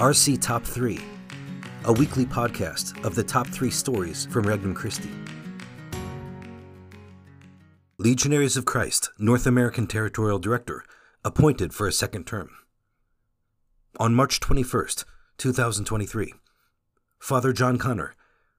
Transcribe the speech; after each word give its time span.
RC 0.00 0.40
Top 0.40 0.64
3, 0.64 0.98
a 1.84 1.92
weekly 1.92 2.24
podcast 2.24 3.04
of 3.04 3.14
the 3.14 3.22
top 3.22 3.46
three 3.46 3.70
stories 3.70 4.24
from 4.30 4.46
Regnum 4.46 4.74
Christi. 4.74 5.10
Legionaries 7.98 8.56
of 8.56 8.64
Christ, 8.64 9.10
North 9.18 9.46
American 9.46 9.86
Territorial 9.86 10.38
Director, 10.38 10.84
appointed 11.22 11.74
for 11.74 11.86
a 11.86 11.92
second 11.92 12.26
term. 12.26 12.48
On 13.98 14.14
March 14.14 14.40
21st, 14.40 15.04
2023, 15.36 16.32
Father 17.18 17.52
John 17.52 17.76
Connor, 17.76 18.14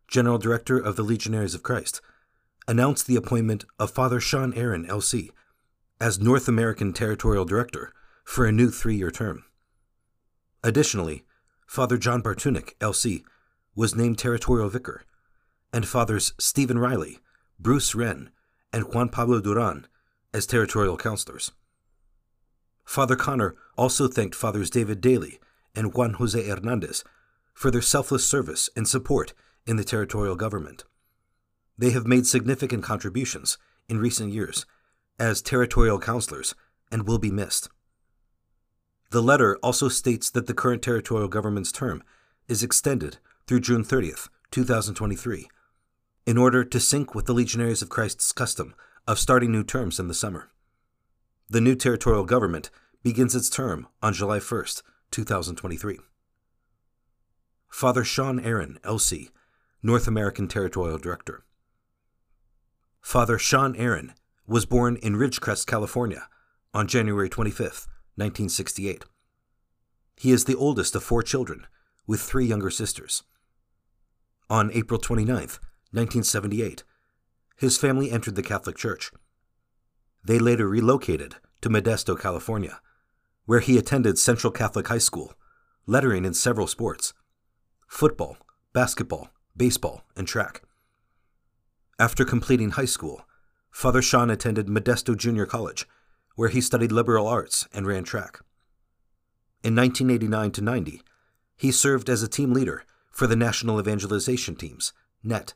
General 0.07 0.37
Director 0.37 0.77
of 0.77 0.95
the 0.95 1.01
Legionaries 1.01 1.55
of 1.55 1.63
Christ, 1.63 2.01
announced 2.67 3.07
the 3.07 3.15
appointment 3.15 3.65
of 3.79 3.89
Father 3.89 4.19
Shawn 4.19 4.53
Aaron, 4.53 4.85
LC, 4.85 5.31
as 5.99 6.19
North 6.19 6.47
American 6.47 6.93
Territorial 6.93 7.45
Director 7.45 7.91
for 8.23 8.45
a 8.45 8.51
new 8.51 8.69
three 8.69 8.95
year 8.95 9.09
term. 9.09 9.43
Additionally, 10.63 11.25
Father 11.71 11.97
John 11.97 12.21
Bartunek, 12.21 12.73
LC, 12.79 13.23
was 13.77 13.95
named 13.95 14.17
Territorial 14.17 14.67
Vicar, 14.67 15.05
and 15.71 15.87
Fathers 15.87 16.33
Steven 16.37 16.77
Reilly, 16.77 17.19
Bruce 17.57 17.95
Wren, 17.95 18.29
and 18.73 18.93
Juan 18.93 19.07
Pablo 19.07 19.39
Duran 19.39 19.87
as 20.33 20.45
Territorial 20.45 20.97
Counselors. 20.97 21.53
Father 22.83 23.15
Connor 23.15 23.55
also 23.77 24.09
thanked 24.09 24.35
Fathers 24.35 24.69
David 24.69 24.99
Daly 24.99 25.39
and 25.73 25.93
Juan 25.93 26.15
Jose 26.15 26.45
Hernandez 26.45 27.05
for 27.53 27.71
their 27.71 27.81
selfless 27.81 28.27
service 28.27 28.69
and 28.75 28.85
support 28.85 29.31
in 29.65 29.77
the 29.77 29.85
territorial 29.85 30.35
government. 30.35 30.83
They 31.77 31.91
have 31.91 32.05
made 32.05 32.27
significant 32.27 32.83
contributions 32.83 33.57
in 33.87 33.97
recent 33.97 34.33
years 34.33 34.65
as 35.17 35.41
territorial 35.41 35.99
counselors 35.99 36.53
and 36.91 37.07
will 37.07 37.17
be 37.17 37.31
missed. 37.31 37.69
The 39.11 39.21
letter 39.21 39.57
also 39.57 39.89
states 39.89 40.29
that 40.29 40.47
the 40.47 40.53
current 40.53 40.81
territorial 40.81 41.27
government's 41.27 41.73
term 41.73 42.01
is 42.47 42.63
extended 42.63 43.17
through 43.45 43.59
June 43.59 43.83
30th, 43.83 44.29
2023, 44.51 45.49
in 46.25 46.37
order 46.37 46.63
to 46.63 46.79
sync 46.79 47.13
with 47.13 47.25
the 47.25 47.33
Legionaries 47.33 47.81
of 47.81 47.89
Christ's 47.89 48.31
custom 48.31 48.73
of 49.05 49.19
starting 49.19 49.51
new 49.51 49.65
terms 49.65 49.99
in 49.99 50.07
the 50.07 50.13
summer. 50.13 50.49
The 51.49 51.59
new 51.59 51.75
territorial 51.75 52.23
government 52.23 52.69
begins 53.03 53.35
its 53.35 53.49
term 53.49 53.87
on 54.01 54.13
July 54.13 54.39
1st, 54.39 54.81
2023. 55.11 55.99
Father 57.67 58.05
Shawn 58.05 58.39
Aaron, 58.39 58.79
LC, 58.83 59.31
North 59.83 60.07
American 60.07 60.47
Territorial 60.47 60.97
Director. 60.97 61.43
Father 63.01 63.37
Shawn 63.37 63.75
Aaron 63.75 64.13
was 64.47 64.65
born 64.65 64.95
in 64.97 65.17
Ridgecrest, 65.17 65.67
California, 65.67 66.29
on 66.73 66.87
January 66.87 67.29
25th, 67.29 67.87
1968. 68.15 69.05
He 70.17 70.31
is 70.31 70.45
the 70.45 70.55
oldest 70.55 70.95
of 70.95 71.03
four 71.03 71.23
children, 71.23 71.65
with 72.05 72.21
three 72.21 72.45
younger 72.45 72.69
sisters. 72.69 73.23
On 74.49 74.71
April 74.73 74.99
29, 74.99 75.35
1978, 75.35 76.83
his 77.57 77.77
family 77.77 78.11
entered 78.11 78.35
the 78.35 78.43
Catholic 78.43 78.75
Church. 78.75 79.11
They 80.23 80.39
later 80.39 80.67
relocated 80.67 81.35
to 81.61 81.69
Modesto, 81.69 82.19
California, 82.19 82.81
where 83.45 83.59
he 83.59 83.77
attended 83.77 84.17
Central 84.17 84.51
Catholic 84.51 84.87
High 84.87 84.97
School, 84.97 85.33
lettering 85.85 86.25
in 86.25 86.33
several 86.33 86.67
sports 86.67 87.13
football, 87.87 88.37
basketball, 88.73 89.29
baseball, 89.55 90.03
and 90.15 90.27
track. 90.27 90.61
After 91.99 92.23
completing 92.25 92.71
high 92.71 92.85
school, 92.85 93.21
Father 93.69 94.01
Shawn 94.01 94.29
attended 94.29 94.67
Modesto 94.67 95.15
Junior 95.15 95.45
College 95.45 95.87
where 96.35 96.49
he 96.49 96.61
studied 96.61 96.91
liberal 96.91 97.27
arts 97.27 97.67
and 97.73 97.85
ran 97.87 98.03
track. 98.03 98.39
In 99.63 99.75
1989 99.75 100.51
to 100.51 100.61
90, 100.61 101.01
he 101.55 101.71
served 101.71 102.09
as 102.09 102.23
a 102.23 102.27
team 102.27 102.53
leader 102.53 102.83
for 103.11 103.27
the 103.27 103.35
National 103.35 103.79
Evangelization 103.79 104.55
Teams, 104.55 104.93
NET, 105.23 105.53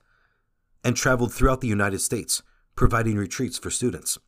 and 0.83 0.95
traveled 0.95 1.33
throughout 1.33 1.61
the 1.61 1.67
United 1.67 1.99
States, 1.99 2.43
providing 2.75 3.17
retreats 3.17 3.57
for 3.57 3.71
students. 3.71 4.19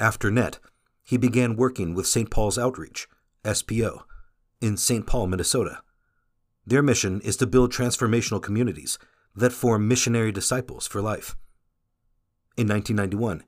After 0.00 0.30
NET, 0.30 0.58
he 1.04 1.16
began 1.16 1.56
working 1.56 1.94
with 1.94 2.06
St. 2.06 2.30
Paul's 2.30 2.58
Outreach, 2.58 3.08
SPO, 3.44 4.02
in 4.60 4.76
St. 4.76 5.06
Paul, 5.06 5.28
Minnesota. 5.28 5.80
Their 6.66 6.82
mission 6.82 7.20
is 7.20 7.36
to 7.36 7.46
build 7.46 7.72
transformational 7.72 8.42
communities 8.42 8.98
that 9.34 9.52
form 9.52 9.86
missionary 9.86 10.32
disciples 10.32 10.86
for 10.86 11.00
life. 11.00 11.36
In 12.56 12.66
1991, 12.66 13.44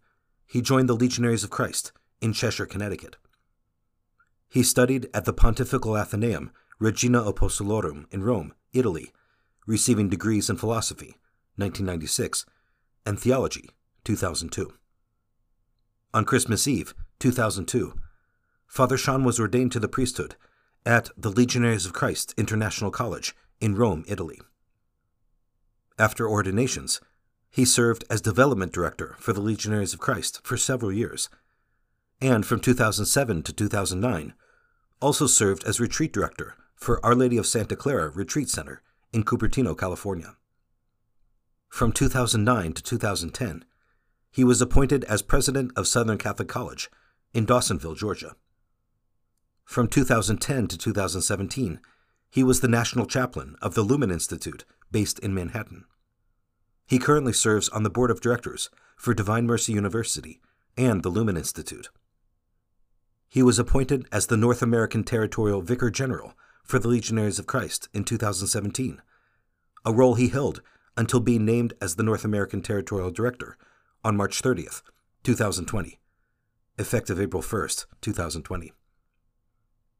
he 0.50 0.60
joined 0.60 0.88
the 0.88 0.96
Legionaries 0.96 1.44
of 1.44 1.50
Christ 1.50 1.92
in 2.20 2.32
Cheshire, 2.32 2.66
Connecticut. 2.66 3.16
He 4.48 4.64
studied 4.64 5.08
at 5.14 5.24
the 5.24 5.32
Pontifical 5.32 5.96
Athenaeum 5.96 6.50
Regina 6.80 7.20
Apostolorum 7.22 8.06
in 8.10 8.24
Rome, 8.24 8.52
Italy, 8.72 9.12
receiving 9.64 10.08
degrees 10.08 10.50
in 10.50 10.56
philosophy, 10.56 11.14
1996, 11.54 12.46
and 13.06 13.20
theology, 13.20 13.70
2002. 14.02 14.72
On 16.12 16.24
Christmas 16.24 16.66
Eve, 16.66 16.94
2002, 17.20 17.94
Father 18.66 18.96
Shawn 18.96 19.22
was 19.22 19.38
ordained 19.38 19.70
to 19.70 19.78
the 19.78 19.86
priesthood 19.86 20.34
at 20.84 21.10
the 21.16 21.30
Legionaries 21.30 21.86
of 21.86 21.92
Christ 21.92 22.34
International 22.36 22.90
College 22.90 23.36
in 23.60 23.76
Rome, 23.76 24.04
Italy. 24.08 24.40
After 25.96 26.28
ordinations, 26.28 27.00
he 27.50 27.64
served 27.64 28.04
as 28.08 28.20
development 28.20 28.72
director 28.72 29.16
for 29.18 29.32
the 29.32 29.40
Legionaries 29.40 29.92
of 29.92 30.00
Christ 30.00 30.40
for 30.44 30.56
several 30.56 30.92
years, 30.92 31.28
and 32.20 32.46
from 32.46 32.60
2007 32.60 33.42
to 33.42 33.52
2009, 33.52 34.34
also 35.00 35.26
served 35.26 35.64
as 35.64 35.80
retreat 35.80 36.12
director 36.12 36.54
for 36.76 37.04
Our 37.04 37.14
Lady 37.14 37.36
of 37.36 37.46
Santa 37.46 37.76
Clara 37.76 38.10
Retreat 38.10 38.48
Center 38.48 38.82
in 39.12 39.24
Cupertino, 39.24 39.76
California. 39.76 40.36
From 41.68 41.92
2009 41.92 42.72
to 42.74 42.82
2010, 42.82 43.64
he 44.30 44.44
was 44.44 44.62
appointed 44.62 45.04
as 45.04 45.22
president 45.22 45.72
of 45.76 45.88
Southern 45.88 46.18
Catholic 46.18 46.48
College 46.48 46.88
in 47.34 47.46
Dawsonville, 47.46 47.96
Georgia. 47.96 48.36
From 49.64 49.88
2010 49.88 50.68
to 50.68 50.78
2017, 50.78 51.80
he 52.28 52.42
was 52.42 52.60
the 52.60 52.68
national 52.68 53.06
chaplain 53.06 53.56
of 53.60 53.74
the 53.74 53.82
Lumen 53.82 54.10
Institute 54.10 54.64
based 54.90 55.18
in 55.18 55.34
Manhattan. 55.34 55.84
He 56.90 56.98
currently 56.98 57.32
serves 57.32 57.68
on 57.68 57.84
the 57.84 57.88
board 57.88 58.10
of 58.10 58.20
directors 58.20 58.68
for 58.96 59.14
Divine 59.14 59.46
Mercy 59.46 59.72
University 59.72 60.40
and 60.76 61.04
the 61.04 61.08
Lumen 61.08 61.36
Institute. 61.36 61.88
He 63.28 63.44
was 63.44 63.60
appointed 63.60 64.08
as 64.10 64.26
the 64.26 64.36
North 64.36 64.60
American 64.60 65.04
Territorial 65.04 65.62
Vicar 65.62 65.88
General 65.88 66.34
for 66.64 66.80
the 66.80 66.88
Legionaries 66.88 67.38
of 67.38 67.46
Christ 67.46 67.88
in 67.94 68.02
2017, 68.02 69.00
a 69.84 69.92
role 69.92 70.16
he 70.16 70.30
held 70.30 70.62
until 70.96 71.20
being 71.20 71.44
named 71.44 71.74
as 71.80 71.94
the 71.94 72.02
North 72.02 72.24
American 72.24 72.60
Territorial 72.60 73.12
Director 73.12 73.56
on 74.02 74.16
March 74.16 74.42
30th, 74.42 74.82
2020, 75.22 76.00
effective 76.76 77.20
April 77.20 77.40
1st, 77.40 77.86
2020. 78.00 78.72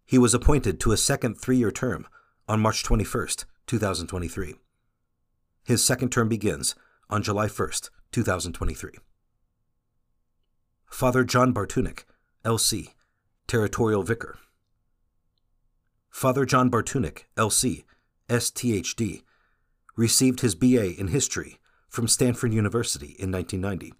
He 0.07 0.19
was 0.19 0.34
appointed 0.34 0.81
to 0.81 0.91
a 0.91 0.97
second 0.97 1.37
three 1.41 1.59
year 1.59 1.71
term 1.71 2.09
on 2.49 2.59
March 2.59 2.83
21st, 2.83 3.45
2023. 3.69 4.57
His 5.71 5.85
second 5.85 6.11
term 6.11 6.29
begins 6.29 6.75
on 7.09 7.23
July 7.23 7.47
1st, 7.47 7.91
2023. 8.11 8.91
Father 10.87 11.23
John 11.23 11.55
Bartunek, 11.55 12.03
LC, 12.45 12.89
Territorial 13.47 14.03
Vicar. 14.03 14.37
Father 16.11 16.45
John 16.45 16.73
Bartunek, 16.73 17.27
LC, 17.37 17.85
STHD, 18.29 19.23
received 19.95 20.41
his 20.41 20.57
BA 20.57 20.99
in 20.99 21.07
History 21.07 21.61
from 21.89 22.09
Stanford 22.09 22.53
University 22.53 23.15
in 23.21 23.31
1990. 23.31 23.95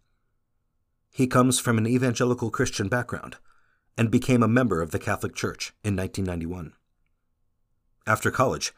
He 1.13 1.29
comes 1.29 1.61
from 1.61 1.79
an 1.79 1.87
evangelical 1.87 2.51
Christian 2.51 2.89
background 2.89 3.37
and 3.97 4.11
became 4.11 4.43
a 4.43 4.49
member 4.49 4.83
of 4.83 4.91
the 4.91 4.99
Catholic 4.99 5.37
Church 5.37 5.73
in 5.85 5.95
1991. 5.95 6.73
After 8.09 8.33
college, 8.33 8.73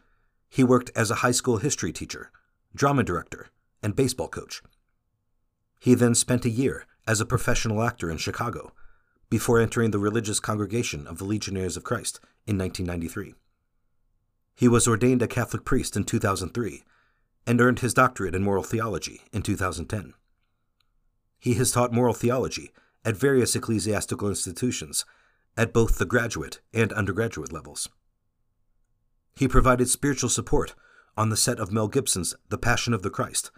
he 0.51 0.63
worked 0.63 0.91
as 0.95 1.11
a 1.11 1.23
high 1.25 1.31
school 1.31 1.57
history 1.57 1.91
teacher 1.91 2.31
drama 2.75 3.03
director, 3.03 3.49
and 3.83 3.97
baseball 3.97 4.29
coach. 4.29 4.63
He 5.79 5.95
then 5.95 6.15
spent 6.15 6.45
a 6.45 6.51
year 6.51 6.87
as 7.07 7.21
a 7.21 7.27
professional 7.27 7.83
actor 7.83 8.11
in 8.11 8.19
Chicago 8.19 8.73
before 9.29 9.61
entering 9.61 9.91
the 9.91 9.99
religious 9.99 10.41
congregation 10.41 11.07
of 11.07 11.19
the 11.19 11.25
Legionaries 11.25 11.77
of 11.77 11.85
Christ 11.85 12.21
in 12.47 12.59
1993. 12.59 13.35
He 14.55 14.69
was 14.69 14.87
ordained 14.87 15.23
a 15.23 15.27
Catholic 15.27 15.65
priest 15.65 15.97
in 15.97 16.05
2003 16.05 16.83
and 17.47 17.61
earned 17.61 17.81
his 17.81 17.95
doctorate 17.95 18.35
in 18.35 18.45
moral 18.45 18.63
theology 18.63 19.23
in 19.33 19.43
2010. 19.43 20.15
He 21.39 21.55
has 21.55 21.73
taught 21.73 21.93
moral 21.93 22.15
theology 22.15 22.71
at 23.05 23.17
various 23.17 23.57
ecclesiastical 23.57 24.29
institutions 24.29 25.05
at 25.57 25.73
both 25.73 25.99
the 25.99 26.07
graduate 26.07 26.61
and 26.73 26.93
undergraduate 26.93 27.53
levels. 27.53 27.89
He 29.35 29.49
provided 29.49 29.89
spiritual 29.89 30.31
support 30.31 30.75
on 31.17 31.29
the 31.29 31.37
set 31.37 31.59
of 31.59 31.73
Mel 31.73 31.89
Gibson's 31.89 32.35
The 32.49 32.59
Passion 32.59 32.95
of 32.95 33.03
the 33.03 33.11
Christ 33.11 33.51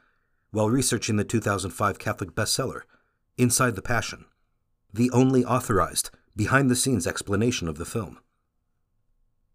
while 0.50 0.70
researching 0.70 1.16
the 1.16 1.24
2005 1.24 1.98
Catholic 1.98 2.30
bestseller, 2.34 2.82
Inside 3.36 3.74
the 3.74 3.82
Passion, 3.82 4.24
the 4.92 5.10
only 5.10 5.44
authorized, 5.44 6.10
behind 6.36 6.70
the 6.70 6.76
scenes 6.76 7.06
explanation 7.06 7.68
of 7.68 7.76
the 7.76 7.84
film. 7.84 8.20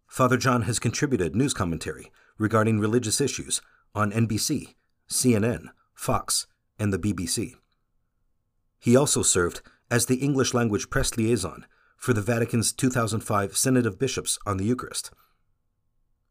Father 0.06 0.36
John 0.36 0.62
has 0.62 0.78
contributed 0.78 1.34
news 1.34 1.54
commentary 1.54 2.12
regarding 2.36 2.80
religious 2.80 3.20
issues 3.20 3.62
on 3.94 4.12
NBC, 4.12 4.74
CNN, 5.08 5.68
Fox, 5.94 6.46
and 6.78 6.92
the 6.92 6.98
BBC. 6.98 7.54
He 8.78 8.96
also 8.96 9.22
served 9.22 9.62
as 9.90 10.06
the 10.06 10.16
English 10.16 10.52
language 10.52 10.90
press 10.90 11.16
liaison 11.16 11.66
for 11.96 12.12
the 12.12 12.22
Vatican's 12.22 12.72
2005 12.72 13.56
Synod 13.56 13.86
of 13.86 13.98
Bishops 13.98 14.38
on 14.46 14.56
the 14.56 14.64
Eucharist. 14.64 15.10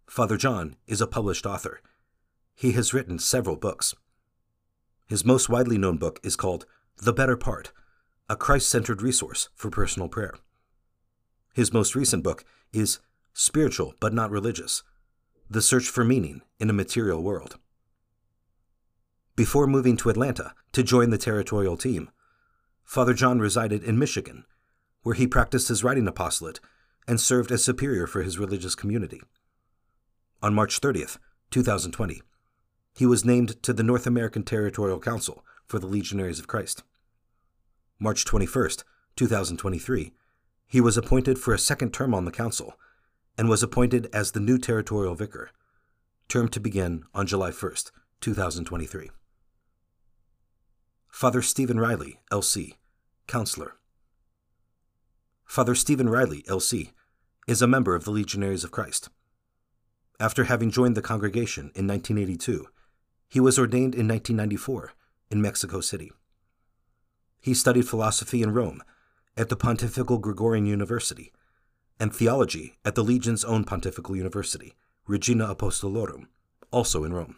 Father 0.10 0.38
John 0.38 0.76
is 0.88 1.02
a 1.02 1.08
published 1.08 1.46
author. 1.46 1.82
He 2.56 2.72
has 2.72 2.96
written 2.96 3.20
several 3.20 3.56
books. 3.56 3.94
His 5.06 5.24
most 5.24 5.50
widely 5.50 5.78
known 5.78 5.98
book 5.98 6.20
is 6.24 6.36
called 6.36 6.66
The 6.98 7.14
Better 7.14 7.38
Part 7.38 7.72
A 8.28 8.36
Christ 8.36 8.70
Centered 8.70 9.04
Resource 9.04 9.50
for 9.54 9.70
Personal 9.70 10.10
Prayer. 10.10 10.34
His 11.54 11.72
most 11.72 11.94
recent 11.94 12.24
book 12.24 12.44
is 12.74 13.00
Spiritual 13.34 13.94
but 14.00 14.12
Not 14.12 14.32
Religious 14.32 14.82
The 15.48 15.62
Search 15.62 15.88
for 15.88 16.04
Meaning 16.04 16.42
in 16.60 16.72
a 16.72 16.74
Material 16.74 17.22
World. 17.22 17.60
Before 19.36 19.68
moving 19.68 19.96
to 19.98 20.10
Atlanta 20.10 20.56
to 20.72 20.82
join 20.82 21.12
the 21.12 21.20
territorial 21.20 21.78
team, 21.78 22.10
Father 22.84 23.14
John 23.14 23.38
resided 23.38 23.84
in 23.84 24.00
Michigan, 24.00 24.46
where 25.04 25.16
he 25.16 25.28
practiced 25.28 25.68
his 25.68 25.84
writing 25.84 26.08
apostolate 26.08 26.60
and 27.08 27.22
served 27.22 27.52
as 27.52 27.64
superior 27.64 28.08
for 28.08 28.24
his 28.24 28.40
religious 28.40 28.74
community. 28.74 29.22
On 30.42 30.54
March 30.54 30.80
30th, 30.80 31.18
2020, 31.52 32.22
he 32.94 33.06
was 33.06 33.26
named 33.26 33.62
to 33.62 33.74
the 33.74 33.84
North 33.84 34.08
American 34.08 34.44
Territorial 34.44 35.00
Council 35.00 35.44
for 35.68 35.80
the 35.80 35.88
Legionaries 35.88 36.40
of 36.40 36.48
Christ. 36.48 36.84
March 38.00 38.24
21st, 38.24 38.84
2023, 39.18 40.14
he 40.66 40.80
was 40.80 40.96
appointed 40.96 41.38
for 41.38 41.54
a 41.54 41.60
second 41.60 41.94
term 41.94 42.14
on 42.14 42.24
the 42.24 42.32
council 42.32 42.76
and 43.38 43.50
was 43.50 43.62
appointed 43.62 44.08
as 44.14 44.32
the 44.32 44.40
new 44.40 44.58
territorial 44.58 45.14
vicar, 45.14 45.50
term 46.30 46.48
to 46.48 46.60
begin 46.62 47.04
on 47.14 47.28
July 47.28 47.52
1st, 47.52 47.92
2023. 48.22 49.10
Father 51.10 51.42
Steven 51.42 51.80
Reilly, 51.80 52.22
LC, 52.32 52.76
Counselor. 53.28 53.76
Father 55.44 55.76
Steven 55.76 56.08
Reilly, 56.08 56.44
LC, 56.44 56.92
is 57.46 57.62
a 57.62 57.68
member 57.68 57.94
of 57.94 58.06
the 58.06 58.12
Legionaries 58.12 58.64
of 58.64 58.72
Christ. 58.72 59.10
After 60.20 60.46
having 60.46 60.70
joined 60.70 60.98
the 60.98 61.02
congregation 61.02 61.72
in 61.76 61.88
1982, 61.88 62.68
he 63.30 63.40
was 63.40 63.58
ordained 63.58 63.96
in 63.96 64.08
1994 64.08 64.92
in 65.32 65.42
Mexico 65.42 65.80
City. 65.80 66.12
He 67.40 67.54
studied 67.54 67.88
philosophy 67.88 68.42
in 68.42 68.54
Rome 68.54 68.84
at 69.38 69.48
the 69.48 69.56
Pontifical 69.56 70.18
Gregorian 70.18 70.66
University 70.66 71.32
and 72.00 72.14
theology 72.14 72.78
at 72.84 72.96
the 72.96 73.04
Legion's 73.04 73.46
own 73.46 73.64
Pontifical 73.64 74.16
University, 74.16 74.74
Regina 75.08 75.54
Apostolorum, 75.54 76.28
also 76.72 77.06
in 77.06 77.14
Rome. 77.14 77.38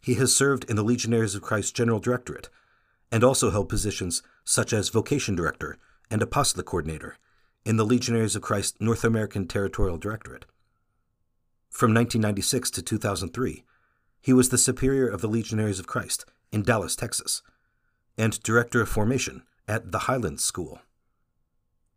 He 0.00 0.14
has 0.14 0.34
served 0.34 0.64
in 0.70 0.76
the 0.76 0.84
Legionaries 0.84 1.34
of 1.34 1.42
Christ 1.42 1.74
General 1.74 1.98
Directorate 1.98 2.48
and 3.10 3.24
also 3.24 3.50
held 3.50 3.68
positions 3.68 4.22
such 4.44 4.72
as 4.72 4.88
Vocation 4.88 5.34
Director 5.34 5.78
and 6.10 6.22
Apostolic 6.22 6.66
Coordinator 6.66 7.16
in 7.64 7.76
the 7.76 7.84
Legionaries 7.84 8.36
of 8.36 8.42
Christ 8.42 8.80
North 8.80 9.04
American 9.04 9.46
Territorial 9.46 9.98
Directorate. 9.98 10.46
From 11.80 11.94
1996 11.94 12.72
to 12.72 12.82
2003, 12.82 13.64
he 14.20 14.34
was 14.34 14.50
the 14.50 14.58
Superior 14.58 15.08
of 15.08 15.22
the 15.22 15.28
Legionaries 15.28 15.78
of 15.78 15.86
Christ 15.86 16.26
in 16.52 16.60
Dallas, 16.60 16.94
Texas, 16.94 17.40
and 18.18 18.38
Director 18.42 18.82
of 18.82 18.90
Formation 18.90 19.44
at 19.66 19.90
the 19.90 20.00
Highlands 20.00 20.44
School. 20.44 20.82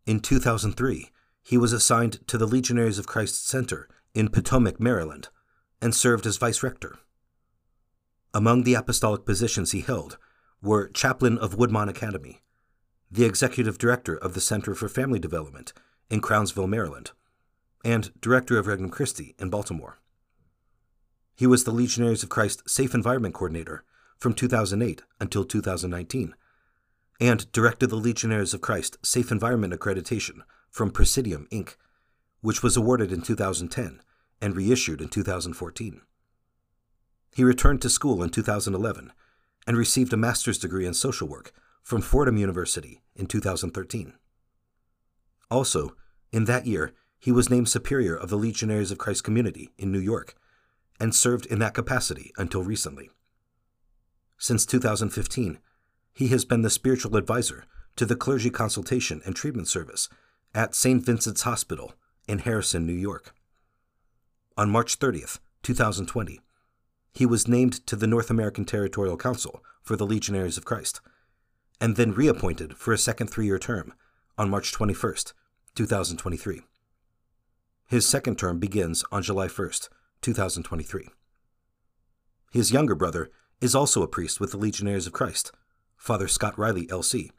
In 0.05 0.21
2003, 0.21 1.11
he 1.41 1.57
was 1.57 1.73
assigned 1.73 2.25
to 2.29 2.37
the 2.37 2.45
Legionaries 2.45 2.97
of 2.97 3.07
Christ 3.07 3.45
Center 3.45 3.89
in 4.13 4.29
Potomac, 4.29 4.79
Maryland, 4.79 5.27
and 5.81 5.93
served 5.93 6.25
as 6.25 6.37
vice 6.37 6.63
rector. 6.63 6.97
Among 8.33 8.63
the 8.63 8.75
apostolic 8.75 9.25
positions 9.25 9.73
he 9.73 9.81
held 9.81 10.17
were 10.61 10.87
chaplain 10.87 11.37
of 11.37 11.57
Woodmont 11.57 11.89
Academy, 11.89 12.41
the 13.11 13.25
executive 13.25 13.77
director 13.77 14.15
of 14.15 14.33
the 14.33 14.39
Center 14.39 14.75
for 14.75 14.87
Family 14.87 15.19
Development 15.19 15.73
in 16.09 16.21
Crownsville, 16.21 16.67
Maryland, 16.67 17.11
and 17.83 18.11
director 18.21 18.57
of 18.57 18.67
Regnum 18.67 18.89
Christi 18.89 19.35
in 19.39 19.49
Baltimore. 19.49 19.99
He 21.35 21.47
was 21.47 21.63
the 21.63 21.71
Legionaries 21.71 22.23
of 22.23 22.29
Christ 22.29 22.69
Safe 22.69 22.93
Environment 22.93 23.33
Coordinator 23.33 23.83
from 24.17 24.33
2008 24.33 25.01
until 25.19 25.43
2019, 25.43 26.35
and 27.19 27.51
directed 27.51 27.89
the 27.89 27.95
Legionaries 27.95 28.53
of 28.53 28.61
Christ 28.61 28.97
Safe 29.03 29.31
Environment 29.31 29.73
Accreditation 29.73 30.41
from 30.69 30.91
Presidium, 30.91 31.47
Inc., 31.51 31.75
which 32.41 32.63
was 32.63 32.77
awarded 32.77 33.11
in 33.11 33.21
2010 33.21 34.01
and 34.41 34.55
reissued 34.55 35.01
in 35.01 35.09
2014. 35.09 36.01
He 37.35 37.43
returned 37.43 37.81
to 37.81 37.89
school 37.89 38.21
in 38.21 38.29
2011 38.29 39.11
and 39.65 39.77
received 39.77 40.13
a 40.13 40.17
master's 40.17 40.57
degree 40.57 40.85
in 40.85 40.93
social 40.93 41.27
work 41.27 41.51
from 41.81 42.01
Fordham 42.01 42.37
University 42.37 43.01
in 43.15 43.25
2013. 43.25 44.13
Also, 45.49 45.95
in 46.31 46.45
that 46.45 46.65
year, 46.65 46.93
he 47.23 47.31
was 47.31 47.49
named 47.49 47.69
Superior 47.69 48.17
of 48.17 48.29
the 48.29 48.35
Legionaries 48.35 48.91
of 48.91 48.97
Christ 48.97 49.23
Community 49.23 49.69
in 49.77 49.93
New 49.93 49.99
York 49.99 50.35
and 50.99 51.15
served 51.15 51.45
in 51.45 51.59
that 51.59 51.73
capacity 51.73 52.33
until 52.37 52.63
recently. 52.63 53.11
Since 54.37 54.65
2015, 54.65 55.59
he 56.11 56.27
has 56.27 56.43
been 56.43 56.63
the 56.63 56.69
spiritual 56.69 57.15
advisor 57.15 57.63
to 57.95 58.05
the 58.05 58.17
Clergy 58.17 58.49
Consultation 58.49 59.21
and 59.25 59.37
Treatment 59.37 59.69
Service 59.69 60.09
at 60.53 60.75
St. 60.75 61.01
Vincent's 61.05 61.43
Hospital 61.43 61.93
in 62.27 62.39
Harrison, 62.39 62.85
New 62.85 62.91
York. 62.91 63.33
On 64.57 64.69
March 64.69 64.99
30th, 64.99 65.39
2020, 65.61 66.41
he 67.13 67.25
was 67.25 67.47
named 67.47 67.87
to 67.87 67.95
the 67.95 68.05
North 68.05 68.29
American 68.29 68.65
Territorial 68.65 69.15
Council 69.15 69.63
for 69.81 69.95
the 69.95 70.05
Legionaries 70.05 70.57
of 70.57 70.65
Christ, 70.65 70.99
and 71.79 71.95
then 71.95 72.11
reappointed 72.11 72.75
for 72.75 72.91
a 72.91 72.97
second 72.97 73.27
three 73.27 73.45
year 73.45 73.59
term 73.59 73.93
on 74.37 74.49
March 74.49 74.73
21st, 74.73 75.31
2023. 75.73 76.63
His 77.87 78.05
second 78.07 78.37
term 78.37 78.59
begins 78.59 79.03
on 79.11 79.23
July 79.23 79.47
1st, 79.47 79.89
2023. 80.21 81.09
His 82.51 82.71
younger 82.71 82.95
brother 82.95 83.31
is 83.61 83.75
also 83.75 84.03
a 84.03 84.07
priest 84.07 84.39
with 84.39 84.51
the 84.51 84.57
Legionaries 84.57 85.07
of 85.07 85.13
Christ, 85.13 85.51
Father 85.95 86.27
Scott 86.27 86.57
Reilly, 86.57 86.87
LC, 86.87 87.31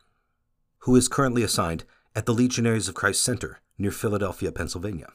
who 0.81 0.97
is 0.97 1.09
currently 1.09 1.43
assigned 1.43 1.85
at 2.15 2.27
the 2.27 2.35
Legionaries 2.35 2.89
of 2.89 2.95
Christ 2.95 3.23
Center 3.23 3.61
near 3.79 3.91
Philadelphia, 3.91 4.53
Pennsylvania. 4.53 5.09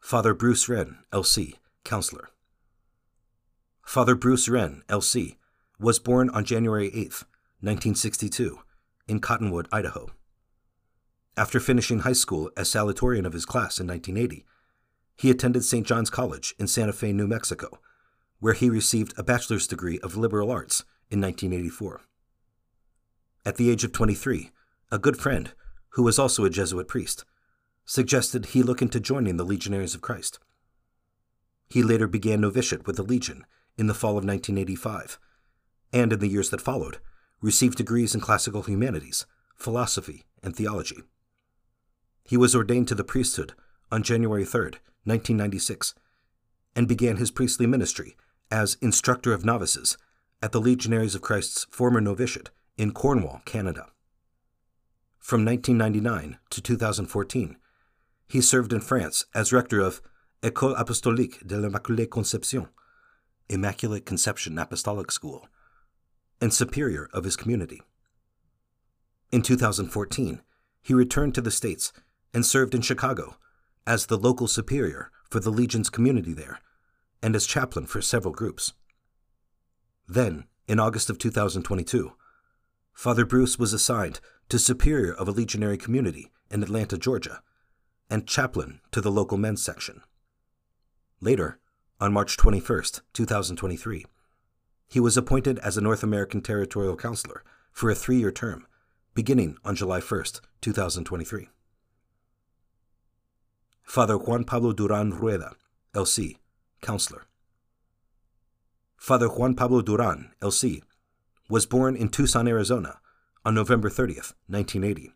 Father 0.00 0.34
Bruce 0.34 0.68
Wren, 0.68 0.98
LC, 1.12 1.54
Counselor. 1.84 2.30
Father 3.82 4.14
Bruce 4.14 4.48
Wren, 4.48 4.82
LC, 4.88 5.36
was 5.78 5.98
born 5.98 6.30
on 6.30 6.44
January 6.44 6.88
8, 6.88 7.24
1962, 7.60 8.58
in 9.08 9.20
Cottonwood, 9.20 9.68
Idaho. 9.72 10.10
After 11.34 11.60
finishing 11.60 12.00
high 12.00 12.12
school 12.12 12.50
as 12.58 12.68
salutatorian 12.68 13.24
of 13.24 13.32
his 13.32 13.46
class 13.46 13.80
in 13.80 13.86
1980, 13.86 14.44
he 15.16 15.30
attended 15.30 15.64
St. 15.64 15.86
John's 15.86 16.10
College 16.10 16.54
in 16.58 16.66
Santa 16.66 16.92
Fe, 16.92 17.12
New 17.12 17.26
Mexico, 17.26 17.78
where 18.38 18.52
he 18.52 18.68
received 18.68 19.14
a 19.16 19.22
bachelor's 19.22 19.66
degree 19.66 19.98
of 20.00 20.16
liberal 20.16 20.50
arts 20.50 20.80
in 21.10 21.22
1984. 21.22 22.02
At 23.46 23.56
the 23.56 23.70
age 23.70 23.82
of 23.82 23.92
23, 23.92 24.50
a 24.90 24.98
good 24.98 25.16
friend, 25.16 25.52
who 25.90 26.02
was 26.02 26.18
also 26.18 26.44
a 26.44 26.50
Jesuit 26.50 26.86
priest, 26.86 27.24
suggested 27.86 28.46
he 28.46 28.62
look 28.62 28.82
into 28.82 29.00
joining 29.00 29.38
the 29.38 29.44
Legionaries 29.44 29.94
of 29.94 30.02
Christ. 30.02 30.38
He 31.70 31.82
later 31.82 32.06
began 32.06 32.42
novitiate 32.42 32.86
with 32.86 32.96
the 32.96 33.02
Legion 33.02 33.46
in 33.78 33.86
the 33.86 33.94
fall 33.94 34.18
of 34.18 34.24
1985, 34.24 35.18
and 35.94 36.12
in 36.12 36.18
the 36.18 36.28
years 36.28 36.50
that 36.50 36.60
followed, 36.60 36.98
received 37.40 37.78
degrees 37.78 38.14
in 38.14 38.20
classical 38.20 38.62
humanities, 38.62 39.24
philosophy, 39.56 40.24
and 40.42 40.54
theology. 40.54 41.02
He 42.24 42.36
was 42.36 42.54
ordained 42.54 42.88
to 42.88 42.94
the 42.94 43.04
priesthood 43.04 43.52
on 43.90 44.02
January 44.02 44.44
3, 44.44 44.62
1996, 45.04 45.94
and 46.74 46.88
began 46.88 47.16
his 47.16 47.30
priestly 47.30 47.66
ministry 47.66 48.16
as 48.50 48.76
instructor 48.80 49.32
of 49.32 49.44
novices 49.44 49.96
at 50.42 50.52
the 50.52 50.60
Legionaries 50.60 51.14
of 51.14 51.22
Christ's 51.22 51.66
former 51.70 52.00
novitiate 52.00 52.50
in 52.76 52.92
Cornwall, 52.92 53.42
Canada. 53.44 53.86
From 55.18 55.44
1999 55.44 56.38
to 56.50 56.60
2014, 56.60 57.56
he 58.28 58.40
served 58.40 58.72
in 58.72 58.80
France 58.80 59.24
as 59.34 59.52
rector 59.52 59.80
of 59.80 60.00
École 60.42 60.78
Apostolique 60.78 61.46
de 61.46 61.56
l'Immaculée 61.56 62.10
Conception, 62.10 62.68
Immaculate 63.48 64.04
Conception 64.04 64.58
Apostolic 64.58 65.12
School, 65.12 65.46
and 66.40 66.52
superior 66.52 67.08
of 67.12 67.24
his 67.24 67.36
community. 67.36 67.82
In 69.30 69.42
2014, 69.42 70.40
he 70.82 70.92
returned 70.92 71.34
to 71.34 71.40
the 71.40 71.50
States 71.50 71.92
and 72.34 72.44
served 72.44 72.74
in 72.74 72.82
Chicago 72.82 73.36
as 73.86 74.06
the 74.06 74.18
local 74.18 74.46
superior 74.46 75.10
for 75.28 75.40
the 75.40 75.50
Legion's 75.50 75.90
community 75.90 76.32
there 76.32 76.60
and 77.22 77.36
as 77.36 77.46
chaplain 77.46 77.86
for 77.86 78.02
several 78.02 78.34
groups. 78.34 78.72
Then, 80.08 80.44
in 80.66 80.80
August 80.80 81.08
of 81.10 81.18
2022, 81.18 82.12
Father 82.92 83.24
Bruce 83.24 83.58
was 83.58 83.72
assigned 83.72 84.20
to 84.48 84.58
superior 84.58 85.14
of 85.14 85.28
a 85.28 85.32
legionary 85.32 85.78
community 85.78 86.30
in 86.50 86.62
Atlanta, 86.62 86.98
Georgia, 86.98 87.40
and 88.10 88.26
chaplain 88.26 88.80
to 88.90 89.00
the 89.00 89.10
local 89.10 89.38
men's 89.38 89.62
section. 89.62 90.02
Later, 91.20 91.58
on 92.00 92.12
March 92.12 92.36
21, 92.36 92.82
2023, 93.12 94.04
he 94.88 95.00
was 95.00 95.16
appointed 95.16 95.58
as 95.60 95.76
a 95.76 95.80
North 95.80 96.02
American 96.02 96.42
Territorial 96.42 96.96
Counselor 96.96 97.42
for 97.70 97.90
a 97.90 97.94
three 97.94 98.18
year 98.18 98.30
term, 98.30 98.66
beginning 99.14 99.56
on 99.64 99.74
July 99.74 100.00
1, 100.00 100.24
2023. 100.60 101.48
Father 103.92 104.16
Juan 104.16 104.44
Pablo 104.44 104.72
Duran 104.72 105.10
Rueda, 105.10 105.54
LC, 105.92 106.38
Counselor. 106.80 107.26
Father 108.96 109.28
Juan 109.28 109.54
Pablo 109.54 109.82
Duran, 109.82 110.32
LC, 110.40 110.80
was 111.50 111.66
born 111.66 111.94
in 111.94 112.08
Tucson, 112.08 112.48
Arizona 112.48 113.00
on 113.44 113.54
November 113.54 113.90
30th, 113.90 114.32
1980. 114.46 115.12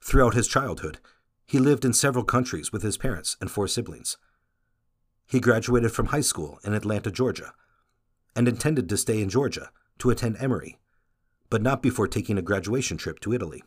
Throughout 0.00 0.34
his 0.34 0.46
childhood, 0.46 1.00
he 1.46 1.58
lived 1.58 1.84
in 1.84 1.92
several 1.92 2.22
countries 2.22 2.70
with 2.70 2.82
his 2.82 2.96
parents 2.96 3.36
and 3.40 3.50
four 3.50 3.66
siblings. 3.66 4.18
He 5.26 5.40
graduated 5.40 5.90
from 5.90 6.06
high 6.06 6.20
school 6.20 6.60
in 6.62 6.74
Atlanta, 6.74 7.10
Georgia, 7.10 7.54
and 8.36 8.46
intended 8.46 8.88
to 8.88 8.96
stay 8.96 9.20
in 9.20 9.28
Georgia 9.28 9.72
to 9.98 10.10
attend 10.10 10.36
Emory, 10.38 10.78
but 11.50 11.60
not 11.60 11.82
before 11.82 12.06
taking 12.06 12.38
a 12.38 12.40
graduation 12.40 12.96
trip 12.96 13.18
to 13.18 13.32
Italy. 13.32 13.64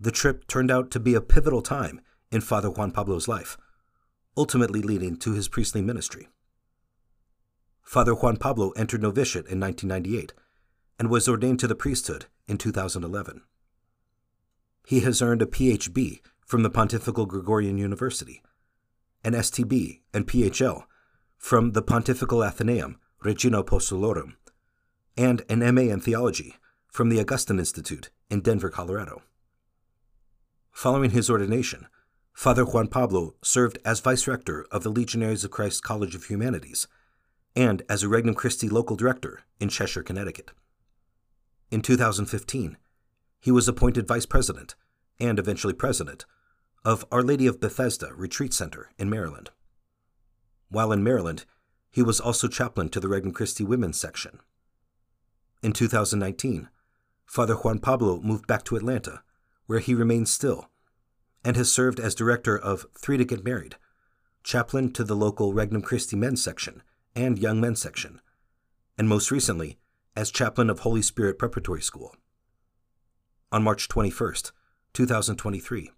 The 0.00 0.10
trip 0.10 0.48
turned 0.48 0.72
out 0.72 0.90
to 0.90 0.98
be 0.98 1.14
a 1.14 1.20
pivotal 1.20 1.62
time 1.62 2.00
in 2.30 2.40
Father 2.40 2.70
Juan 2.70 2.90
Pablo's 2.90 3.28
life, 3.28 3.56
ultimately 4.36 4.82
leading 4.82 5.16
to 5.18 5.32
his 5.32 5.48
priestly 5.48 5.82
ministry. 5.82 6.28
Father 7.82 8.14
Juan 8.14 8.36
Pablo 8.36 8.70
entered 8.70 9.02
novitiate 9.02 9.46
in 9.46 9.58
1998 9.60 10.32
and 10.98 11.08
was 11.08 11.28
ordained 11.28 11.60
to 11.60 11.66
the 11.66 11.74
priesthood 11.74 12.26
in 12.46 12.58
2011. 12.58 13.42
He 14.86 15.00
has 15.00 15.22
earned 15.22 15.42
a 15.42 15.46
PhD 15.46 16.20
from 16.44 16.62
the 16.62 16.70
Pontifical 16.70 17.26
Gregorian 17.26 17.78
University 17.78 18.42
an 19.24 19.32
STB 19.32 20.00
and 20.14 20.28
PHL 20.28 20.84
from 21.36 21.72
the 21.72 21.82
Pontifical 21.82 22.44
Athenaeum 22.44 22.98
Regina 23.20 23.62
Apostolorum, 23.64 24.34
and 25.16 25.42
an 25.48 25.58
MA 25.74 25.92
in 25.92 26.00
theology 26.00 26.54
from 26.86 27.08
the 27.08 27.18
Augustine 27.20 27.58
Institute 27.58 28.10
in 28.30 28.40
Denver, 28.40 28.70
Colorado. 28.70 29.22
Following 30.70 31.10
his 31.10 31.28
ordination, 31.28 31.86
Father 32.38 32.64
Juan 32.64 32.86
Pablo 32.86 33.34
served 33.42 33.80
as 33.84 33.98
vice 33.98 34.28
rector 34.28 34.64
of 34.70 34.84
the 34.84 34.90
Legionaries 34.90 35.42
of 35.42 35.50
Christ 35.50 35.82
College 35.82 36.14
of 36.14 36.26
Humanities 36.26 36.86
and 37.56 37.82
as 37.88 38.04
a 38.04 38.08
Regnum 38.08 38.36
Christi 38.36 38.68
local 38.68 38.94
director 38.94 39.40
in 39.58 39.68
Cheshire, 39.68 40.04
Connecticut. 40.04 40.52
In 41.72 41.82
2015, 41.82 42.76
he 43.40 43.50
was 43.50 43.66
appointed 43.66 44.06
vice 44.06 44.24
president 44.24 44.76
and 45.18 45.40
eventually 45.40 45.74
president 45.74 46.26
of 46.84 47.04
Our 47.10 47.24
Lady 47.24 47.48
of 47.48 47.58
Bethesda 47.58 48.12
Retreat 48.14 48.54
Center 48.54 48.92
in 49.00 49.10
Maryland. 49.10 49.50
While 50.68 50.92
in 50.92 51.02
Maryland, 51.02 51.44
he 51.90 52.04
was 52.04 52.20
also 52.20 52.46
chaplain 52.46 52.88
to 52.90 53.00
the 53.00 53.08
Regnum 53.08 53.34
Christi 53.34 53.64
Women's 53.64 53.98
Section. 53.98 54.38
In 55.60 55.72
2019, 55.72 56.68
Father 57.26 57.56
Juan 57.56 57.80
Pablo 57.80 58.20
moved 58.20 58.46
back 58.46 58.62
to 58.66 58.76
Atlanta, 58.76 59.22
where 59.66 59.80
he 59.80 59.92
remains 59.92 60.30
still, 60.30 60.70
and 61.44 61.56
has 61.56 61.70
served 61.72 62.00
as 62.00 62.14
director 62.14 62.58
of 62.58 62.86
Three 62.96 63.16
to 63.16 63.24
Get 63.24 63.44
Married, 63.44 63.76
chaplain 64.42 64.92
to 64.92 65.04
the 65.04 65.16
local 65.16 65.52
Regnum 65.52 65.82
Christi 65.82 66.16
Men's 66.16 66.42
Section 66.42 66.82
and 67.14 67.38
Young 67.38 67.60
Men's 67.60 67.80
Section, 67.80 68.20
and 68.96 69.08
most 69.08 69.30
recently, 69.30 69.78
as 70.16 70.30
chaplain 70.30 70.68
of 70.68 70.80
Holy 70.80 71.02
Spirit 71.02 71.38
Preparatory 71.38 71.82
School. 71.82 72.14
On 73.52 73.62
March 73.62 73.88
21st, 73.88 74.52
2023, 74.92 75.90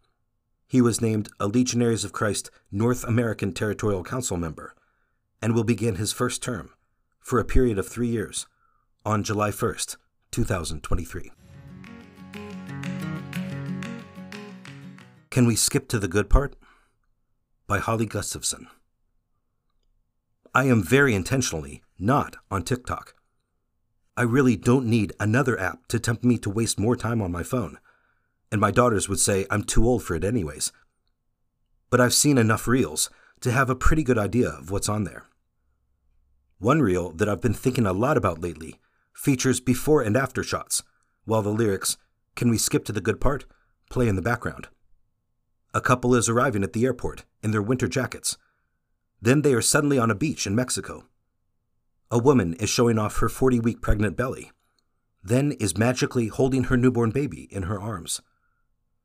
he 0.69 0.81
was 0.81 1.01
named 1.01 1.29
a 1.41 1.49
Legionaries 1.49 2.05
of 2.05 2.13
Christ 2.13 2.51
North 2.71 3.03
American 3.05 3.53
Territorial 3.53 4.05
Council 4.05 4.37
member 4.37 4.75
and 5.43 5.55
will 5.55 5.65
begin 5.65 5.97
his 5.97 6.13
first 6.13 6.43
term 6.43 6.71
for 7.19 7.41
a 7.41 7.45
period 7.45 7.79
of 7.79 7.89
three 7.89 8.09
years 8.09 8.47
on 9.05 9.25
July 9.25 9.51
1st, 9.51 9.97
2023. 10.31 11.33
Can 15.31 15.47
we 15.47 15.57
skip 15.57 15.89
to 15.89 15.99
the 15.99 16.09
good 16.09 16.29
part? 16.29 16.57
By 17.67 17.79
Holly 17.79 18.07
Gustafson. 18.07 18.67
I 20.55 20.65
am 20.65 20.83
very 20.83 21.15
intentionally 21.15 21.83
not 21.99 22.37
on 22.51 22.63
TikTok. 22.63 23.15
I 24.17 24.23
really 24.23 24.57
don't 24.57 24.87
need 24.87 25.13
another 25.21 25.59
app 25.59 25.87
to 25.89 26.01
tempt 26.01 26.25
me 26.25 26.37
to 26.39 26.51
waste 26.51 26.81
more 26.81 26.97
time 26.97 27.23
on 27.23 27.31
my 27.31 27.43
phone 27.43 27.79
and 28.51 28.61
my 28.61 28.71
daughters 28.71 29.09
would 29.09 29.21
say 29.21 29.47
I'm 29.51 29.63
too 29.63 29.87
old 29.87 30.03
for 30.03 30.15
it 30.15 30.25
anyways. 30.25 30.73
But 31.89 32.01
I've 32.01 32.15
seen 32.15 32.39
enough 32.39 32.67
reels 32.67 33.11
to 33.41 33.53
have 33.53 33.71
a 33.71 33.77
pretty 33.77 34.03
good 34.03 34.19
idea 34.19 34.49
of 34.49 34.71
what's 34.71 34.89
on 34.89 35.05
there. 35.05 35.27
One 36.59 36.83
reel 36.83 37.13
that 37.13 37.29
I've 37.29 37.41
been 37.41 37.55
thinking 37.55 37.87
a 37.87 37.93
lot 37.93 38.17
about 38.17 38.41
lately 38.41 38.77
features 39.15 39.61
before 39.61 40.03
and 40.03 40.17
after 40.17 40.43
shots, 40.43 40.83
while 41.25 41.43
the 41.43 41.51
lyrics, 41.51 41.97
Can 42.37 42.51
we 42.51 42.59
skip 42.59 42.85
to 42.87 42.93
the 42.93 43.01
good 43.01 43.21
part? 43.21 43.45
play 43.91 44.09
in 44.09 44.17
the 44.17 44.23
background. 44.23 44.69
A 45.73 45.81
couple 45.81 46.15
is 46.15 46.29
arriving 46.29 46.65
at 46.65 46.73
the 46.73 46.85
airport 46.85 47.25
in 47.43 47.53
their 47.53 47.63
winter 47.63 47.87
jackets. 47.87 48.37
Then 49.23 49.43
they 49.43 49.55
are 49.55 49.63
suddenly 49.63 49.99
on 49.99 50.11
a 50.11 50.17
beach 50.17 50.47
in 50.47 50.55
Mexico. 50.55 51.05
A 52.11 52.19
woman 52.19 52.55
is 52.55 52.69
showing 52.69 52.99
off 52.99 53.19
her 53.19 53.29
40 53.29 53.61
week 53.61 53.81
pregnant 53.81 54.17
belly, 54.17 54.51
then 55.23 55.53
is 55.53 55.79
magically 55.79 56.27
holding 56.27 56.65
her 56.65 56.77
newborn 56.77 57.11
baby 57.11 57.47
in 57.53 57.65
her 57.65 57.81
arms. 57.81 58.21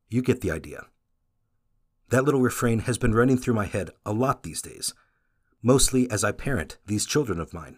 You 0.10 0.24
get 0.24 0.41
the 0.41 0.51
idea. 0.51 0.86
That 2.10 2.24
little 2.24 2.41
refrain 2.41 2.79
has 2.79 2.98
been 2.98 3.13
running 3.13 3.38
through 3.38 3.53
my 3.53 3.65
head 3.65 3.91
a 4.05 4.13
lot 4.13 4.41
these 4.43 4.62
days, 4.62 4.93
mostly 5.62 6.10
as 6.10 6.24
I 6.24 6.31
parent 6.31 6.77
these 6.86 7.05
children 7.05 7.39
of 7.39 7.53
mine. 7.53 7.77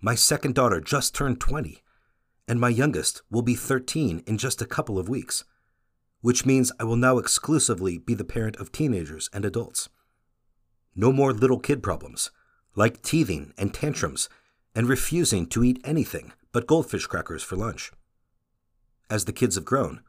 My 0.00 0.14
second 0.14 0.54
daughter 0.54 0.80
just 0.80 1.14
turned 1.14 1.40
20, 1.40 1.82
and 2.48 2.60
my 2.60 2.68
youngest 2.68 3.22
will 3.30 3.42
be 3.42 3.54
13 3.54 4.24
in 4.26 4.36
just 4.36 4.60
a 4.60 4.66
couple 4.66 4.98
of 4.98 5.08
weeks, 5.08 5.44
which 6.22 6.46
means 6.46 6.72
I 6.80 6.84
will 6.84 6.96
now 6.96 7.18
exclusively 7.18 7.98
be 7.98 8.14
the 8.14 8.24
parent 8.24 8.56
of 8.56 8.72
teenagers 8.72 9.28
and 9.32 9.44
adults. 9.44 9.90
No 10.94 11.12
more 11.12 11.32
little 11.32 11.58
kid 11.58 11.82
problems, 11.82 12.30
like 12.74 13.02
teething 13.02 13.52
and 13.58 13.74
tantrums 13.74 14.28
and 14.74 14.88
refusing 14.88 15.46
to 15.48 15.62
eat 15.62 15.80
anything 15.84 16.32
but 16.52 16.66
goldfish 16.66 17.06
crackers 17.06 17.42
for 17.42 17.56
lunch. 17.56 17.92
As 19.10 19.24
the 19.24 19.32
kids 19.32 19.56
have 19.56 19.64
grown, 19.64 20.00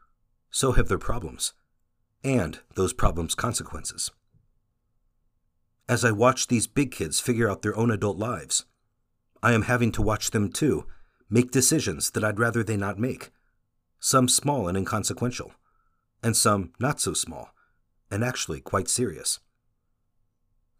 so 0.50 0.72
have 0.72 0.88
their 0.88 0.98
problems, 0.98 1.52
and 2.22 2.60
those 2.74 2.92
problems' 2.92 3.34
consequences. 3.34 4.10
As 5.88 6.04
I 6.04 6.12
watch 6.12 6.46
these 6.46 6.66
big 6.66 6.90
kids 6.92 7.20
figure 7.20 7.50
out 7.50 7.62
their 7.62 7.76
own 7.76 7.90
adult 7.90 8.16
lives, 8.16 8.64
I 9.42 9.52
am 9.52 9.62
having 9.62 9.92
to 9.92 10.02
watch 10.02 10.30
them 10.30 10.50
too 10.50 10.86
make 11.28 11.50
decisions 11.50 12.10
that 12.12 12.22
I'd 12.22 12.38
rather 12.38 12.62
they 12.62 12.76
not 12.76 12.98
make, 12.98 13.30
some 13.98 14.28
small 14.28 14.68
and 14.68 14.76
inconsequential, 14.78 15.52
and 16.24 16.36
some 16.36 16.72
not 16.80 17.00
so 17.00 17.12
small, 17.12 17.50
and 18.10 18.24
actually 18.24 18.60
quite 18.60 18.88
serious. 18.88 19.38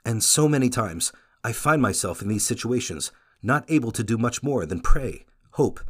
And 0.05 0.25
so 0.25 0.49
many 0.49 0.71
times 0.71 1.13
I 1.45 1.53
find 1.53 1.81
myself 1.81 2.23
in 2.23 2.29
these 2.29 2.47
situations 2.47 3.13
not 3.43 3.65
able 3.69 3.93
to 3.93 4.03
do 4.03 4.17
much 4.17 4.43
more 4.43 4.65
than 4.65 4.81
pray, 4.81 5.27
hope, 5.53 5.81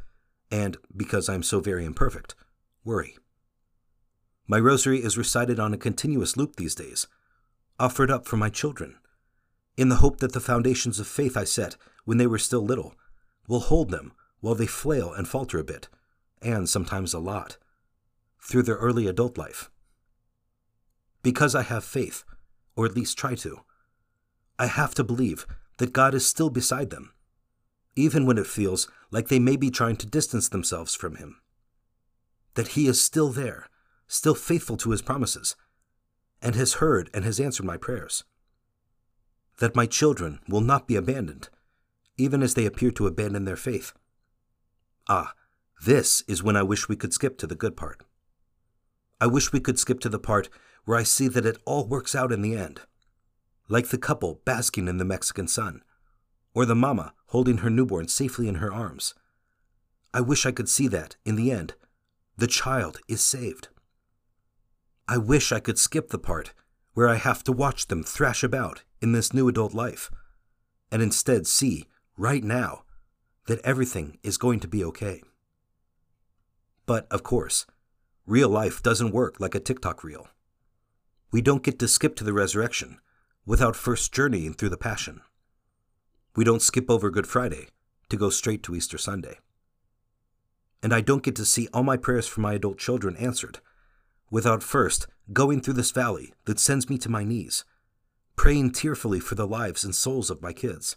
and, 0.50 0.76
because 0.94 1.28
I'm 1.28 1.44
so 1.44 1.60
very 1.60 1.84
imperfect, 1.84 2.34
worry. 2.84 3.16
My 4.46 4.58
rosary 4.58 4.98
is 4.98 5.16
recited 5.16 5.60
on 5.60 5.72
a 5.72 5.78
continuous 5.78 6.36
loop 6.36 6.56
these 6.56 6.74
days, 6.74 7.06
offered 7.78 8.10
up 8.10 8.26
for 8.26 8.36
my 8.36 8.50
children, 8.50 8.96
in 9.76 9.88
the 9.88 9.96
hope 9.96 10.18
that 10.18 10.32
the 10.32 10.40
foundations 10.40 10.98
of 10.98 11.06
faith 11.06 11.36
I 11.36 11.44
set 11.44 11.76
when 12.04 12.18
they 12.18 12.26
were 12.26 12.38
still 12.38 12.64
little 12.64 12.94
will 13.46 13.60
hold 13.60 13.90
them 13.90 14.12
while 14.40 14.54
they 14.54 14.66
flail 14.66 15.12
and 15.12 15.28
falter 15.28 15.58
a 15.58 15.64
bit, 15.64 15.88
and 16.42 16.68
sometimes 16.68 17.14
a 17.14 17.18
lot, 17.20 17.56
through 18.44 18.62
their 18.62 18.76
early 18.76 19.06
adult 19.06 19.38
life. 19.38 19.70
Because 21.22 21.54
I 21.54 21.62
have 21.62 21.84
faith, 21.84 22.24
or 22.76 22.84
at 22.84 22.94
least 22.94 23.18
try 23.18 23.34
to, 23.36 23.60
I 24.58 24.66
have 24.66 24.94
to 24.94 25.04
believe 25.04 25.46
that 25.78 25.92
God 25.92 26.14
is 26.14 26.26
still 26.26 26.50
beside 26.50 26.90
them, 26.90 27.12
even 27.96 28.26
when 28.26 28.38
it 28.38 28.46
feels 28.46 28.88
like 29.10 29.28
they 29.28 29.38
may 29.38 29.56
be 29.56 29.70
trying 29.70 29.96
to 29.96 30.06
distance 30.06 30.48
themselves 30.48 30.94
from 30.94 31.16
Him. 31.16 31.40
That 32.54 32.68
He 32.68 32.86
is 32.86 33.00
still 33.00 33.30
there 33.30 33.68
still 34.06 34.34
faithful 34.34 34.76
to 34.78 34.90
his 34.90 35.02
promises, 35.02 35.56
and 36.42 36.54
has 36.54 36.74
heard 36.74 37.10
and 37.14 37.24
has 37.24 37.40
answered 37.40 37.66
my 37.66 37.76
prayers. 37.76 38.24
That 39.58 39.76
my 39.76 39.86
children 39.86 40.40
will 40.48 40.60
not 40.60 40.86
be 40.86 40.96
abandoned, 40.96 41.48
even 42.16 42.42
as 42.42 42.54
they 42.54 42.66
appear 42.66 42.90
to 42.92 43.06
abandon 43.06 43.44
their 43.44 43.56
faith. 43.56 43.92
Ah, 45.08 45.34
this 45.84 46.22
is 46.28 46.42
when 46.42 46.56
I 46.56 46.62
wish 46.62 46.88
we 46.88 46.96
could 46.96 47.12
skip 47.12 47.38
to 47.38 47.46
the 47.46 47.54
good 47.54 47.76
part. 47.76 48.02
I 49.20 49.26
wish 49.26 49.52
we 49.52 49.60
could 49.60 49.78
skip 49.78 50.00
to 50.00 50.08
the 50.08 50.18
part 50.18 50.48
where 50.84 50.98
I 50.98 51.02
see 51.02 51.28
that 51.28 51.46
it 51.46 51.58
all 51.64 51.86
works 51.86 52.14
out 52.14 52.32
in 52.32 52.42
the 52.42 52.56
end, 52.56 52.80
like 53.68 53.88
the 53.88 53.98
couple 53.98 54.40
basking 54.44 54.88
in 54.88 54.98
the 54.98 55.04
Mexican 55.04 55.48
sun, 55.48 55.82
or 56.54 56.66
the 56.66 56.74
mama 56.74 57.14
holding 57.28 57.58
her 57.58 57.70
newborn 57.70 58.08
safely 58.08 58.48
in 58.48 58.56
her 58.56 58.72
arms. 58.72 59.14
I 60.12 60.20
wish 60.20 60.46
I 60.46 60.52
could 60.52 60.68
see 60.68 60.88
that, 60.88 61.16
in 61.24 61.36
the 61.36 61.50
end, 61.50 61.74
the 62.36 62.46
child 62.46 63.00
is 63.08 63.22
saved. 63.22 63.68
I 65.08 65.18
wish 65.18 65.52
I 65.52 65.60
could 65.60 65.78
skip 65.78 66.10
the 66.10 66.18
part 66.18 66.52
where 66.92 67.08
I 67.08 67.16
have 67.16 67.42
to 67.44 67.52
watch 67.52 67.88
them 67.88 68.02
thrash 68.02 68.42
about 68.42 68.84
in 69.00 69.12
this 69.12 69.34
new 69.34 69.48
adult 69.48 69.74
life 69.74 70.10
and 70.90 71.02
instead 71.02 71.46
see, 71.46 71.86
right 72.16 72.44
now, 72.44 72.84
that 73.46 73.60
everything 73.64 74.18
is 74.22 74.38
going 74.38 74.60
to 74.60 74.68
be 74.68 74.84
okay. 74.84 75.22
But, 76.86 77.06
of 77.10 77.22
course, 77.24 77.66
real 78.26 78.48
life 78.48 78.82
doesn't 78.82 79.12
work 79.12 79.38
like 79.38 79.54
a 79.54 79.60
TikTok 79.60 80.02
reel. 80.02 80.28
We 81.30 81.42
don't 81.42 81.62
get 81.62 81.78
to 81.80 81.88
skip 81.88 82.16
to 82.16 82.24
the 82.24 82.32
resurrection 82.32 82.98
without 83.44 83.76
first 83.76 84.12
journeying 84.12 84.54
through 84.54 84.70
the 84.70 84.76
Passion. 84.76 85.20
We 86.34 86.44
don't 86.44 86.62
skip 86.62 86.90
over 86.90 87.10
Good 87.10 87.26
Friday 87.26 87.68
to 88.08 88.16
go 88.16 88.30
straight 88.30 88.62
to 88.64 88.74
Easter 88.74 88.98
Sunday. 88.98 89.38
And 90.82 90.94
I 90.94 91.00
don't 91.00 91.22
get 91.22 91.36
to 91.36 91.44
see 91.44 91.68
all 91.72 91.82
my 91.82 91.96
prayers 91.96 92.26
for 92.26 92.40
my 92.40 92.54
adult 92.54 92.78
children 92.78 93.16
answered 93.16 93.58
without 94.30 94.62
first 94.62 95.06
going 95.32 95.60
through 95.60 95.74
this 95.74 95.90
valley 95.90 96.34
that 96.44 96.58
sends 96.58 96.90
me 96.90 96.98
to 96.98 97.08
my 97.08 97.24
knees, 97.24 97.64
praying 98.36 98.72
tearfully 98.72 99.20
for 99.20 99.34
the 99.34 99.46
lives 99.46 99.84
and 99.84 99.94
souls 99.94 100.30
of 100.30 100.42
my 100.42 100.52
kids. 100.52 100.96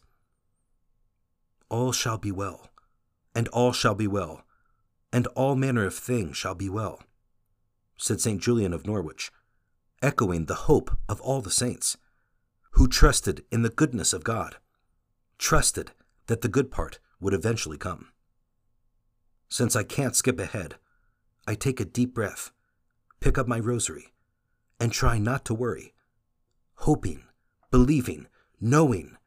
All 1.69 1.91
shall 1.91 2.17
be 2.17 2.31
well, 2.31 2.69
and 3.35 3.47
all 3.49 3.73
shall 3.73 3.95
be 3.95 4.07
well, 4.07 4.43
and 5.11 5.27
all 5.27 5.55
manner 5.55 5.85
of 5.85 5.93
things 5.93 6.35
shall 6.35 6.55
be 6.55 6.69
well, 6.69 6.99
said 7.97 8.21
St. 8.21 8.41
Julian 8.41 8.73
of 8.73 8.85
Norwich, 8.85 9.31
echoing 10.01 10.45
the 10.45 10.53
hope 10.69 10.95
of 11.09 11.19
all 11.21 11.41
the 11.41 11.51
saints, 11.51 11.97
who 12.71 12.87
trusted 12.87 13.43
in 13.51 13.63
the 13.63 13.69
goodness 13.69 14.13
of 14.13 14.23
God, 14.23 14.57
trusted 15.37 15.91
that 16.27 16.41
the 16.41 16.47
good 16.47 16.69
part 16.71 16.99
would 17.19 17.33
eventually 17.33 17.77
come. 17.77 18.11
Since 19.49 19.75
I 19.75 19.83
can't 19.83 20.15
skip 20.15 20.39
ahead, 20.39 20.75
I 21.47 21.55
take 21.55 21.79
a 21.79 21.85
deep 21.85 22.13
breath, 22.13 22.51
pick 23.19 23.37
up 23.37 23.47
my 23.47 23.59
rosary, 23.59 24.13
and 24.79 24.91
try 24.91 25.17
not 25.17 25.45
to 25.45 25.53
worry, 25.53 25.93
hoping, 26.75 27.23
believing, 27.71 28.27
knowing 28.59 29.17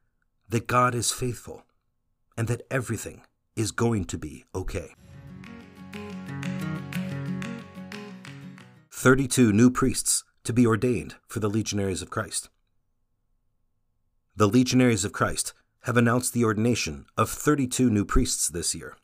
that 0.49 0.67
God 0.67 0.95
is 0.95 1.11
faithful 1.11 1.65
and 2.37 2.49
that 2.49 2.62
everything 2.71 3.23
is 3.57 3.73
going 3.73 4.05
to 4.07 4.19
be 4.19 4.45
okay. 4.55 4.95
32 9.02 9.50
new 9.50 9.71
priests 9.71 10.25
to 10.45 10.52
be 10.52 10.66
ordained 10.66 11.14
for 11.26 11.40
the 11.40 11.49
Legionaries 11.49 12.02
of 12.02 12.11
Christ. 12.11 12.50
The 14.37 14.47
Legionaries 14.47 15.07
of 15.07 15.12
Christ 15.14 15.54
have 15.85 15.97
announced 15.97 16.35
the 16.35 16.45
ordination 16.45 17.07
of 17.16 17.30
32 17.30 17.88
new 17.88 18.04
priests 18.04 18.47
this 18.47 18.75
year. 18.75 18.99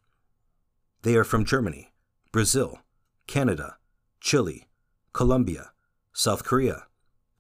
They 1.01 1.17
are 1.17 1.25
from 1.25 1.47
Germany, 1.47 1.95
Brazil, 2.31 2.81
Canada, 3.27 3.79
Chile, 4.21 4.69
Colombia, 5.15 5.71
South 6.13 6.45
Korea, 6.45 6.89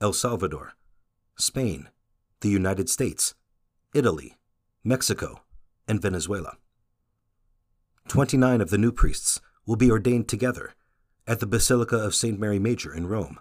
El 0.00 0.14
Salvador, 0.14 0.72
Spain, 1.36 1.90
the 2.40 2.48
United 2.48 2.88
States, 2.88 3.34
Italy, 3.92 4.38
Mexico, 4.82 5.42
and 5.86 6.00
Venezuela. 6.00 6.56
29 8.08 8.62
of 8.62 8.70
the 8.70 8.78
new 8.78 8.92
priests 8.92 9.42
will 9.66 9.76
be 9.76 9.90
ordained 9.90 10.26
together 10.26 10.72
at 11.26 11.40
the 11.40 11.47
Basilica 11.47 11.97
of 11.97 12.14
St. 12.14 12.38
Mary 12.38 12.59
Major 12.59 12.95
in 12.95 13.06
Rome 13.06 13.38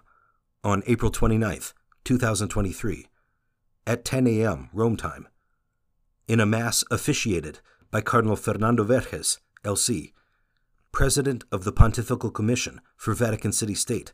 on 0.64 0.82
April 0.86 1.10
29, 1.10 1.60
2023, 2.04 3.06
at 3.86 4.04
10 4.04 4.26
a.m. 4.26 4.68
Rome 4.72 4.96
time, 4.96 5.28
in 6.26 6.40
a 6.40 6.46
Mass 6.46 6.82
officiated 6.90 7.60
by 7.90 8.00
Cardinal 8.00 8.36
Fernando 8.36 8.84
Vérgez, 8.84 9.38
LC, 9.64 10.12
President 10.90 11.44
of 11.52 11.64
the 11.64 11.72
Pontifical 11.72 12.30
Commission 12.30 12.80
for 12.96 13.14
Vatican 13.14 13.52
City 13.52 13.74
State 13.74 14.12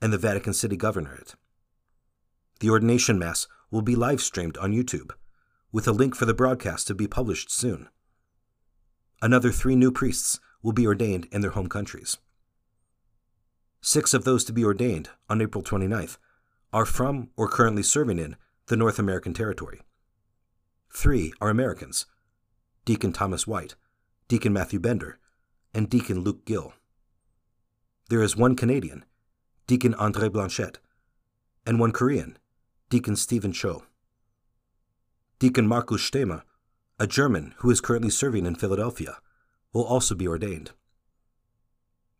and 0.00 0.12
the 0.12 0.18
Vatican 0.18 0.54
City 0.54 0.76
Governorate. 0.76 1.34
The 2.60 2.70
ordination 2.70 3.18
Mass 3.18 3.46
will 3.70 3.82
be 3.82 3.96
live 3.96 4.22
streamed 4.22 4.56
on 4.56 4.72
YouTube, 4.72 5.10
with 5.72 5.88
a 5.88 5.92
link 5.92 6.14
for 6.14 6.24
the 6.24 6.34
broadcast 6.34 6.86
to 6.86 6.94
be 6.94 7.06
published 7.06 7.50
soon. 7.50 7.88
Another 9.20 9.50
three 9.50 9.76
new 9.76 9.90
priests 9.90 10.40
will 10.62 10.72
be 10.72 10.86
ordained 10.86 11.26
in 11.32 11.40
their 11.40 11.50
home 11.50 11.68
countries. 11.68 12.18
Six 13.84 14.14
of 14.14 14.22
those 14.22 14.44
to 14.44 14.52
be 14.52 14.64
ordained 14.64 15.10
on 15.28 15.42
April 15.42 15.62
29th 15.62 16.16
are 16.72 16.86
from 16.86 17.30
or 17.36 17.48
currently 17.48 17.82
serving 17.82 18.20
in 18.20 18.36
the 18.66 18.76
North 18.76 19.00
American 19.00 19.34
territory. 19.34 19.80
Three 20.94 21.32
are 21.40 21.50
Americans 21.50 22.06
Deacon 22.84 23.12
Thomas 23.12 23.44
White, 23.44 23.74
Deacon 24.28 24.52
Matthew 24.52 24.78
Bender, 24.78 25.18
and 25.74 25.90
Deacon 25.90 26.20
Luke 26.20 26.44
Gill. 26.44 26.74
There 28.08 28.22
is 28.22 28.36
one 28.36 28.54
Canadian, 28.54 29.04
Deacon 29.66 29.94
Andre 29.94 30.28
Blanchette, 30.28 30.78
and 31.66 31.80
one 31.80 31.92
Korean, 31.92 32.38
Deacon 32.88 33.16
Stephen 33.16 33.52
Cho. 33.52 33.82
Deacon 35.40 35.66
Markus 35.66 36.08
Stema, 36.08 36.42
a 37.00 37.08
German 37.08 37.54
who 37.58 37.70
is 37.70 37.80
currently 37.80 38.10
serving 38.10 38.46
in 38.46 38.54
Philadelphia, 38.54 39.18
will 39.72 39.84
also 39.84 40.14
be 40.14 40.28
ordained. 40.28 40.70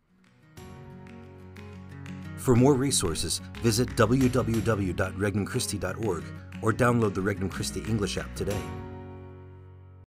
For 2.37 2.55
more 2.55 2.73
resources, 2.73 3.41
visit 3.61 3.89
www.regnumchristi.org 3.89 6.23
or 6.61 6.73
download 6.73 7.13
the 7.13 7.21
Regnum 7.21 7.51
Christi 7.51 7.81
English 7.81 8.17
app 8.17 8.33
today. 8.35 8.59